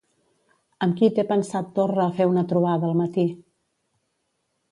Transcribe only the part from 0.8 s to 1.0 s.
Amb